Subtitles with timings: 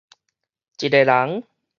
[0.79, 1.43] 一个人